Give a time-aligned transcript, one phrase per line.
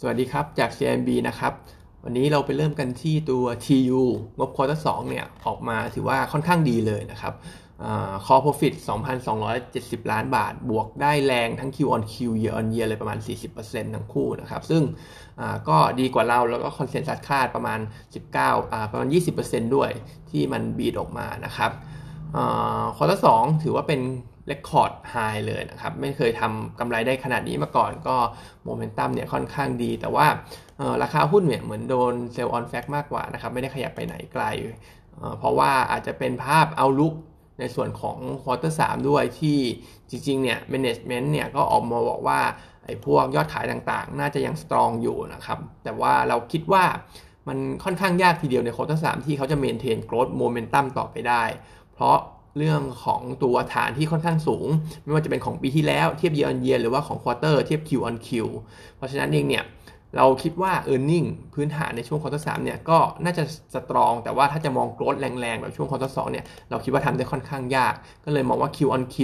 [0.00, 1.52] สวัสดีครับ จาก CMB นะครับ
[2.04, 4.02] วันนี้เราไปเริ่มกันที่ตัว TU
[4.38, 7.34] งบ quarter สองเนี่ยออกมาถือว่าค่อนข้างดีเลยนะครับ
[8.26, 8.74] คอ profit
[9.42, 13.18] 2,270 ล้านบาท บวกได้แรงทั้ง Q on Q year on year เลยประมาณ
[13.56, 14.82] 40%ทั้งคู่นะครับ ซึ่ง
[15.68, 17.78] ก็ดีกว่าเราแล้วก็ consensus คาดประมาณ
[18.36, 19.08] 19ประมาณ
[19.42, 19.90] 20%ด้วย
[20.30, 21.70] ที่มัน beat ออกมานะครับ
[22.96, 23.26] quarter สอง
[23.62, 24.00] ถือว่าเป็น
[24.46, 25.16] record high
[25.46, 28.16] เลยนะครับ ไม่เคยทำกำไรได้ขนาดนี้มาก่อนก็
[28.64, 30.26] โมเมนตัมเนี่ยค่อนข้างดี แต่ว่า
[31.02, 34.44] ราคาหุ้นเนี่ยเหมือนโดน sell on fact มากกว่านะครับ ไม่ได้ขยับไปไหนไกล
[35.38, 37.14] เพราะว่าอาจจะเป็นภาพ outlook
[37.60, 39.58] ในส่วนของ quarter สามด้วยที่
[40.10, 42.40] จริงๆเนี่ยแมネจเมนต์เนี่ยก็ออกมาบอกว่า
[42.84, 46.84] ไอ้พวกยอดขายต่างๆ น่าจะยัง strong อยู่นะครับ แต่ว่าเราคิดว่า
[47.48, 51.44] มันค่อนข้างยากทีเดียวใน quarter สามที่เขาจะ maintain growth momentum ต่อไปได้
[51.94, 52.16] เพราะ
[52.58, 54.66] เรื่องของตัวฐานที่ค่อนข้างสูง
[55.04, 58.28] ไม่ว่าจะเป็นของปีที่แล้วเทียบ year on year หรือว่าของ quarter เทียบ Q on Q
[58.96, 59.64] เพราะฉะนั้นเองเนี่ย
[60.16, 65.88] เราคิดว่า e a r n i n g พื้นฐานในช่วง quarter สามเนี่ยก็น่าจะ strong แต่ว่าถ้าจะมอง growth แรงๆ แบบช่วง
[65.90, 69.16] quarter สองเนี่ยเราคิดว่าทำได้ค่อนข้างยาก ก็เลยมองว่า Q on Q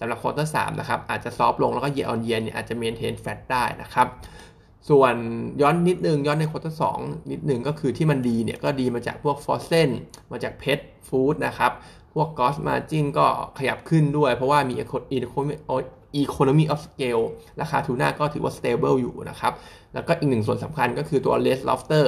[0.00, 4.06] สำหรับ quarter สามนะครับอาจจะ soft ลงแล้วก็ year on year เนี่ยอาจจะ maintain flat ได้นะครับ
[4.88, 5.14] ส่วน
[5.60, 6.82] ย้อนนิดนึงย้อนใน quarter สอง
[7.30, 9.90] นิดนึงก็คือที่มันดีเนี่ยก็ดีมาจากพวก frozen
[10.32, 11.72] มาจาก pet food นะครับ
[12.18, 13.26] พวก gross margin ก็
[13.58, 14.74] ขยับขึ้นด้วย เพราะว่ามี
[16.24, 17.24] economy of scale
[17.60, 19.52] ราคาทูน่าก็ถือว่า stable อยู่นะครับ
[19.94, 22.06] แล้วก็อีกหนึ่งส่วนสำคัญก็คือตัว Red Lobster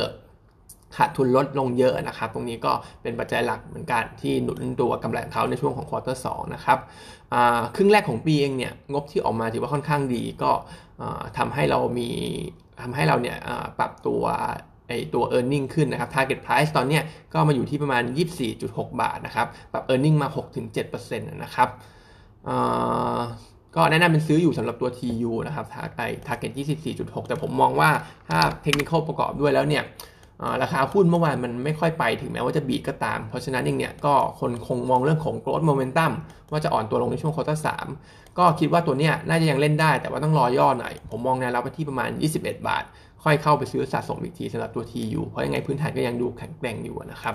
[0.96, 6.78] ขาดทุนลดลงเยอะนะครับ ตรงนี้ก็เป็นปัจจัยหลักเหมือนกันที่หนุนตัวกำไรของเขาในช่วงของควอเตอร์สนะครับ
[7.76, 10.50] ครึ่งแรกของปีเองเนี่ย งบที่ออกมาถือว่าค่อนข้างดีก็
[11.38, 12.08] ทำให้เรามี
[12.82, 13.38] ทำให้เราเนี่ย
[13.78, 14.22] ปรับตัว
[14.88, 17.00] ไอตัว e a r n i n g ขึ้นนะครับ target price ตอนนี้
[17.32, 18.02] ก็มาอยู่ที่ประมาณ
[18.50, 20.28] 24.6 บาทนะครับ ปรับ e a r n i n g มา
[20.74, 21.68] 6-7%นะครับ
[23.76, 26.52] ก็แนะนำเป็นซื้ออยู่สำหรับตัว TU นะครับไอ target
[26.88, 27.90] 24.6 แต่ผมมองว่า
[28.28, 29.84] ถ้าเทคนิคประกอบด้วยแล้วเนี่ย
[30.62, 36.12] ราคาหุ้นเมื่อวานมันไม่ค่อยไปถึงแม้ว่าจะบีก็ตาม เพราะฉะนั้นเองเนี่ยก็คนคงมองเรื่องของ growth momentum
[36.50, 37.68] ว่าจะอ่อนตัวลงในช่วง quarter สาม
[38.38, 42.84] ก็คิดว่าตัวเนี้ยน่าจะยังเล่นได้แต่ว่าต้องรอย่อหน่อย ผมมองแนวรับไปที่ประมาณ 21 บาท
[43.24, 47.34] ค่อยเข้าไปซื้อสะสมอีกทีสำหรับตัว TU เพราะยังไงพื้นฐานก็ยังดูแข็งแกร่งอยู่นะครับ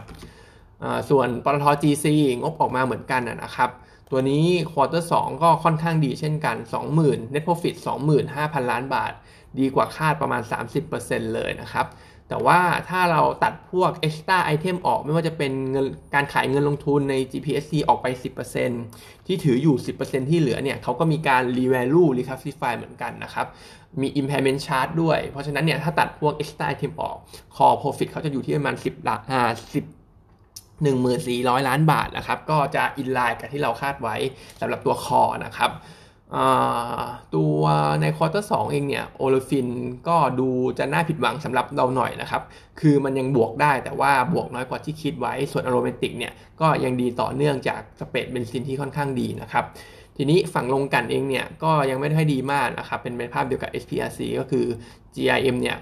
[1.09, 2.05] ส่วนปตท GC
[2.41, 3.69] งบออกมาเหมือนกันนะครับ
[4.11, 5.13] ตัวนี้ quarter สอง
[5.44, 6.55] ก็ค่อนข้างดีเช่นกัน
[6.95, 7.75] 20,000 net profit
[8.23, 9.13] 25,000 ล้านบาท
[9.59, 10.41] ดีกว่าคาดประมาณ
[10.88, 11.85] 30%เลยนะครับ
[12.29, 15.85] แต่ว่าถ้าเราตัดพวก extra item ออกไม่ว่าจะเป็นเงิน
[16.16, 18.07] การขายเงินลงทุนใน GPSC ออกไป
[18.67, 23.47] 10%ที่ถืออยู่ 10%ที่เหลือเนี่ยเขาก็มีการ revalue reclassify เหมือนกันนะครับ
[24.01, 27.17] มี impairment charge ด้วย เพราะฉะนั้นเนี่ยถ้าตัดพวก extra item ออก
[27.56, 29.41] core profit เขาจะอยู่ที่ประมาณ 10หลักอ่า
[29.73, 30.03] 10
[30.83, 34.16] 1,400 ล้านบาทนะครับ ก็จะ in line กับที่เราคาดไว้
[34.59, 35.72] สำหรับตัว core นะครับ
[37.35, 37.61] ตัว
[38.01, 39.67] ใน quarter สองเองเนี่ย olefin
[40.07, 42.41] ก็ดูจะน่าผิดหวังสำหรับเราหน่อยนะครับ
[42.79, 49.66] คือมันยังบวกได้แต่ว่าบวกน้อยกว่าที่คิดไว้ส่วน aromatic เนี่ยก็ยังดีต่อเนื่องจาก spread เบนซินที่ค่อนข้างดีนะครับ
[50.17, 54.66] ทีนี้ฝั่งโรงกลั่นเองเนี่ยก็ยังไม่ได้ดีมากนะครับเป็นเป็นภาพเดียวกับ SPRC ก็คือ
[55.16, 55.78] GRM เนี่ย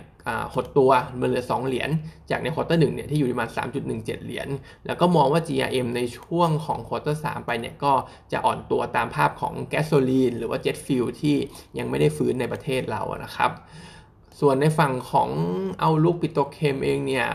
[0.54, 1.90] หดตัวมันเหลือ 2 เหรียญ
[2.32, 3.50] จากใน quarter หนึ่งเนี่ยที่อยู่ประมาณ
[3.88, 4.48] 3.17 เหรียญ
[4.86, 7.94] แล้วก็มองว่า GRM ในช่วงของ quarter สามไปเนี่ยก็
[8.32, 11.36] จะอ่อนตัวตามภาพของแก๊สโซลีนหรือว่า jet fuel ที่
[11.78, 13.52] ยังไม่ได้ฟื้นในประเทศเรานะครับ
[14.40, 15.30] ส่วนในฝั่งของ
[15.80, 17.28] outlook petrochem เองเนี่ย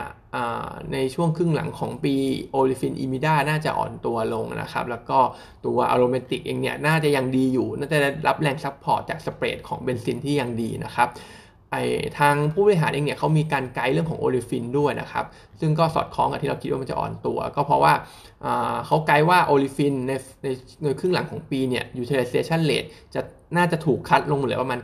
[0.92, 2.14] ในช่วงครึ่งหลังของปี
[2.52, 5.18] olefin EBITDA น่าจะอ่อนตัวลงนะครับ แล้วก็
[5.66, 11.08] ตัว aromatic เองเนี่ยน่าจะยังดีอยู่ น่าจะรับแรง support จาก spread ของเบนซินที่ยังดีนะครับ
[12.18, 15.24] ทางผู้บริหารเองเนี่ยเขามีการไกด์เรื่องของ olefin ด้วยนะครับ
[15.60, 17.92] ซึ่งก็สอดคล้องกับที่เราคิดว่ามันจะอ่อนตัว ก็เพราะว่า
[18.86, 20.48] เขาไกด์ว่า olefin ในใน
[20.82, 23.20] ในครึ่งหลังของปีเนี่ย utilization rate จะ
[23.56, 24.80] น่าจะถูกคัดลงเหลือประมาณ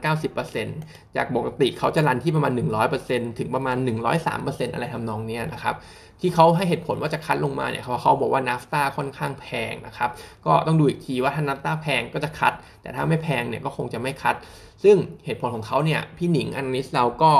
[0.56, 2.52] 90%จากปกติเขาจะรันที่ประมาณ
[2.96, 3.76] 100%ถึงประมาณ
[4.24, 5.74] 103%อะไรทำนองนี้นะครับ
[6.20, 10.10] ที่เขาให้เหตุผลว่าจะคัดลงมาเนี่ยเขาเขาบอกว่านาฟตาค่อนข้างแพงนะครับ
[10.46, 12.52] ก็ต้องดูอีกทีว่าถ้านาฟตาแพงก็จะคัด
[12.82, 14.34] แต่ถ้าไม่แพงเนี่ยก็คงจะไม่คัด
[14.82, 17.32] ซึ่งเหตุผลของเขาเนี่ยพี่หนิงอันนิสเราก็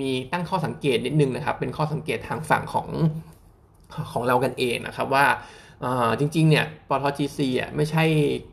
[0.00, 2.88] มีตั้งข้อสังเกตนิดนึงนะครับ เป็นข้อสังเกตทางฝั่งของ
[4.12, 5.24] ของเรากันเองนะครับว่า
[6.18, 8.04] จริงๆ เนี่ยปตท GC อะไม่ใช่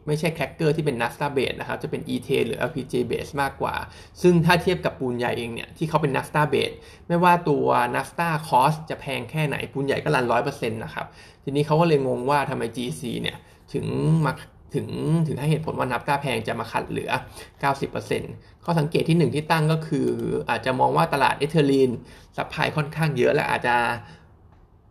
[0.08, 3.76] ไม่ใช่แคคเกอร์ที่เป็น naphtha base นะครับ จะเป็น ethane หรือ LPG base มากกว่า
[4.22, 6.76] ซึ่งถ้าเทียบกับปูนใหญ่เองเนี่ย ที่เขาเป็น naphtha base
[7.08, 11.06] ไม่ว่าตัว naphtha cost จะแพงแค่ไหน ปูนใหญ่ก็ run 100%นะครับ
[11.44, 13.38] ทีนี้เขาก็เลยงงว่าทำไม GC เนี่ย
[13.74, 13.86] ถึง
[14.26, 14.34] มา
[14.76, 14.88] ถึง
[15.28, 17.12] ถึงให้เหตุผลว่านับต้าแพงจะมา cut เหลือ
[17.88, 20.10] 90%ข้อสังเกตที่ 1 ที่ตั้งก็คือ
[20.50, 21.92] อาจจะมองว่าตลาด ethylene
[22.38, 23.76] supply ค่อนข้างเยอะและอาจจะ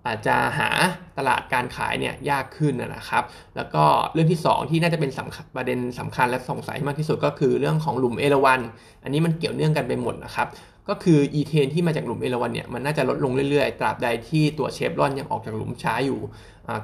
[0.06, 0.70] อาจจะหา
[1.18, 3.24] ตลาดการขายเนี่ยยากขึ้นนะครับ
[3.56, 5.10] แล้วก็เรื่องที่ 2 ที่น่าจะเป็น
[5.56, 8.60] ประเด็นสำคัญและสงสัยมากที่สุดก็คือเรื่องของหลุมเอราวัน
[9.02, 10.48] อันนี้มันเกี่ยวเนื่องกันไปหมดนะครับ
[10.88, 16.20] ก็คืออีเทนที่มาจากหลุมเอราวันเนี่ยมันน่าจะลดลงเรื่อยๆ ตราบใดที่ตัวเชฟรอนยังออกจากหลุมช้าอยู่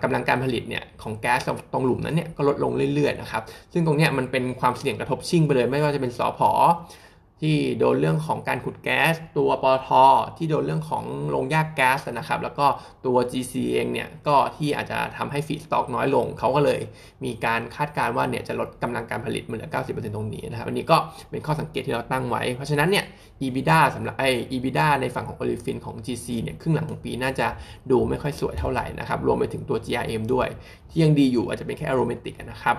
[0.02, 1.40] กำลังการผลิตเนี่ยของแก๊ส
[1.72, 3.42] ตรงหลุมนั้นเนี่ยก็ลดลงเรื่อยๆนะครับ
[3.72, 6.50] ซึ่งตรงเนี้ยมันเป็นความเสี่ยงกระทบชิ่งไปเลย ไม่ว่าจะเป็นสอพอ
[7.42, 9.88] ที่โดนเรื่องของการขุดแก๊ส ตัวปอท
[10.36, 12.66] ที่โดนเรื่องของโรงแยกแก๊สนะครับ แล้วก็
[13.06, 16.80] ตัว GC เองเนี่ยก็ที่อาจจะทำให้ feedstock น้อยลง เขาก็เลย
[17.24, 20.96] มีการคาดการณ์ว่าเนี่ยจะลดกำลังการผลิตเหลือ 90%ตรงนี้นะครับ อันนี้ก็
[21.30, 23.04] เป็นข้อสังเกตที่เราตั้งไว้ เพราะฉะนั้นเนี่ย
[23.42, 27.48] EBITDA สำหรับไอ EBITDA ในฝั่งของ olefin ของ GC เนี่ยครึ่งหลังของปีน่าจะ
[27.90, 30.48] ดูไม่ค่อยสวยเท่าไหร่นะครับ รวมไปถึงตัว GRM ด้วย
[30.90, 32.76] ที่ยังดีอยู่อาจจะเป็นแค่ aromatic นะครับ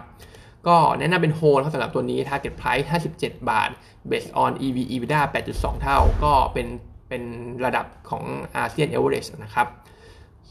[0.67, 3.69] ก็แนะนำเป็นโฮนะครับสำหรับตัวนี้ target price 57 บาท
[4.09, 5.19] based on EV EBITDA
[5.51, 6.67] 8.2 เท่า ก็เป็น
[7.09, 7.23] เป็น
[7.65, 8.23] ระดับของ
[8.57, 9.67] อาเซียนเอเวอเรนะครับ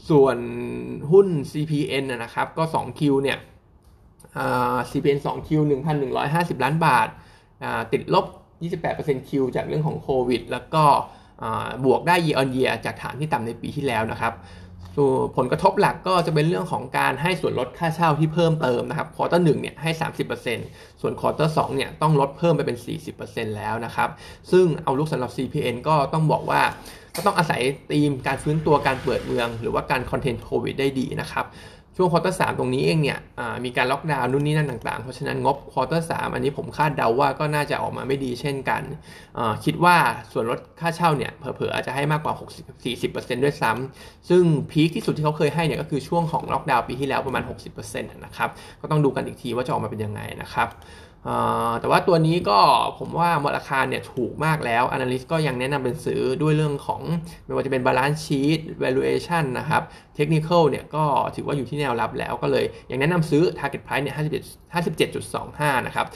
[0.09, 0.37] ส่วน
[1.11, 3.37] หุ้น CPN นะครับ ก็ 2Q เนี่ย
[4.91, 5.49] CPN 2Q
[6.11, 7.07] 1,150 ล้านบาท
[7.91, 8.25] ติดลบ
[8.77, 10.83] 28% Q จากเรื่องของโควิด แล้วก็
[11.85, 14.33] บวกได้ year on year จากฐานที่ต่ำในปีที่แล้วนะครับ
[15.37, 19.91] ผลกระทบหลักก็จะเป็นเรื่องของการให้ส่วนลดค่าเช่าที่เพิ่มเติมนะครับ quarter สองเนี่ยให้
[20.45, 22.77] 30%ส่วน quarters เนี่ยต้องลดเพิ่มไปเป็น
[23.17, 24.09] 40%แล้วนะครับ
[24.51, 26.61] ซึ่ง outlook สำหรับ CPN ก็ต้องบอกว่า
[27.15, 31.45] ก็ต้องอาศัยธีมการฟื้นตัวการเปิดเมือง หรือว่าการ contain โควิดได้ดีนะครับ
[32.01, 33.19] ช่วง quarters ตรงนี้เองเนี่ย
[33.65, 38.81] มีการล็อกดาวน์นู่นนี่นั่นต่างๆ เพราะฉะนั้นงบ quarters อันนี้ผมคาดเดาว่าก็น่าจะออกมาไม่ดีเช่นกัน
[39.65, 39.95] คิดว่า
[40.31, 42.33] ส่วนลดค่าเช่าเนี่ยเผลอๆอาจจะให้มากกว่า
[42.89, 48.49] 60-40%ด้วยซ้ำซึ่ง peak ที่สุดที่เขาเคยให้เนี่ยก็คือช่วงของล็อกดาวน์ปีที่แล้วประมาณ 60%นะครับ
[48.81, 50.67] ก็ต้องดูกันอีกทีว่าจะออกมาเป็นยังไงนะครับ
[51.79, 52.59] แต่ว่าตัวนี้ก็
[52.99, 57.01] ผมว่ามูลราคาเนี่ยถูกมากแล้ว Analyst ก็ยังแนะนำเป็นซื้อด้วยเรื่องของ
[57.45, 59.81] ไม่ว่าจะเป็น Balance Sheet Valuation นะครับ
[60.17, 61.05] Technical เนี่ยก็
[61.35, 64.15] ถือว่าอยู่ที่แนวรับแล้วก็เลยยังแนะนำซื้อ Target Price เนี่ย
[65.15, 66.07] 57.25 นะครับ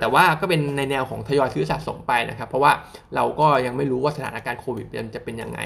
[0.00, 2.72] แต่ว่าก็เป็นในแนวของทยอยซื้อสะสมไปนะครับ เพราะว่า
[3.14, 5.60] เราก็ยังไม่รู้ว่าสถานการณ์โควิดจะเป็นยังไง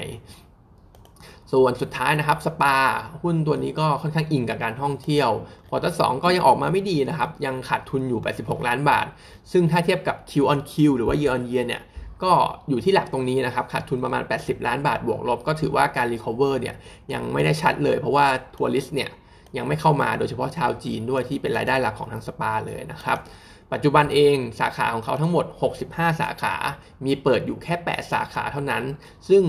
[1.51, 2.77] ส่วนสุดท้ายนะครับสปา
[3.23, 5.29] หุ้นตัวนี้ก็ค่อนข้างอิงกับการท่องเที่ยว
[5.69, 9.05] quarters ก็ยังออกมาไม่ดีนะครับ ยังขาดทุนอยู่ 86 ล้านบาท
[9.51, 11.81] ซึ่งถ้าเทียบกับ Q on Q หรือว่า Year on Year เนี่ย
[12.23, 12.31] ก็
[12.69, 16.75] อยู่ที่หลักตรงนี้นะครับ ขาดทุนประมาณ 80 ล้านบาทบวกลบ ก็ถือว่าการ recover เนี่ย
[17.13, 18.25] ยังไม่ได้ชัดเลย เพราะว่า
[18.55, 19.09] tourist เนี่ย
[19.57, 23.17] ยังไม่เข้ามาโดยเฉพาะชาวจีนด้วยที่เป็นรายได้หลักของทางสปาเลยนะครับ
[23.71, 25.45] ปัจจุบันเองสาขาของเขาทั้งหมด
[25.83, 26.55] 65 สาขา
[27.05, 28.83] มีเปิดอยู่แค่ 8 สาขาเท่านั้น
[29.29, 29.43] ซึ่ง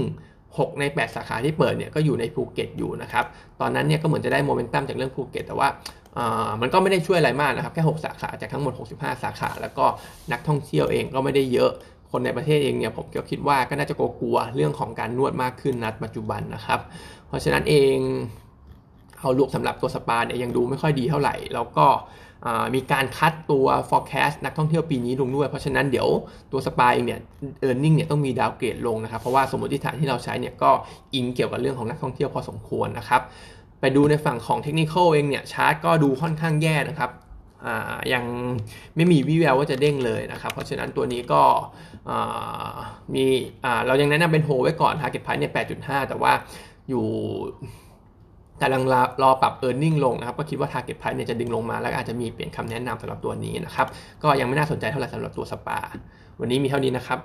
[0.58, 3.24] 6 ใน 8 สาขาที่เปิดเนี่ยก็อยู่ในภูเก็ตอยู่นะครับ
[3.60, 5.68] ตอนนั้นเนี่ยก็เหมือนจะได้โมเมนตัมจากเรื่องภูเก็ตแต่ว่า
[6.60, 9.84] มันก็ไม่ได้ช่วยอะไรมากนะครับแค่ 6 สาขาจากทั้งหมด 65 สาขา แล้วก็
[10.32, 11.70] นักท่องเที่ยวเองก็ไม่ได้เยอะ
[12.10, 16.80] คนในประเทศเองเนี่ยผมก็คิดว่าก็น่าจะกลัวเรื่องของการนวดมากขึ้นนัดปัจจุบันนะครับ
[17.28, 17.96] เพราะฉะนั้นเอง
[19.20, 21.86] เอาลุกสำหรับตัวสปาเนี่ยยังดูไม่ค่อยดีเท่าไหร่ แล้วก็
[22.74, 26.08] มีการ cut ตัว forecast นักท่องเที่ยวปีนี้ลงด้วย เพราะฉะนั้นเดี๋ยว
[26.52, 27.20] ตัวสปาเนี่ย
[27.66, 30.70] e a r n i n g เนี่ยต้องมี downgrade ลงนะครับ เพราะว่าสมมติฐานที่เราใช้เนี่ยก็
[31.14, 33.22] อิงเกี่ยวกับเรื่องของนักท่องเที่ยวพอสมควรนะครับ
[33.80, 37.10] ไปดูในฝั่งของเทคนิคเองเนี่ยชาร์ตก็ดูค่อนข้างแย่นะครับ
[38.12, 38.24] ยัง
[38.96, 41.42] ไม่มีวิแววว่าจะเด้งเลยนะครับ เพราะฉะนั้นตัวนี้ก็
[43.14, 43.24] มี
[43.86, 46.32] เรายังแนะนำเป็นโฮไว้ก่อน target price เนี่ย 8.5 แต่ว่า
[46.88, 47.06] อยู่
[48.62, 48.82] กำลัง
[49.22, 53.86] รอปรับ e a r n i n g ลงนะครับ ก็คิดว่า target price เนี่ยจะดึงลงมา แล้วอาจจะมีเปลี่ยนคำแนะนำสำหรับตัวนี้นะครับ
[54.22, 55.78] ก็ยังไม่น่าสนใจเท่าไหร่สำหรับตัวสปา
[56.40, 57.18] วันนี้มีเท่านี้นะครับ